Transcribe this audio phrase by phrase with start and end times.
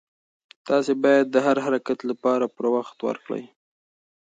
[0.67, 3.43] تاسي باید د هر حرکت لپاره پوره وخت ورکړئ.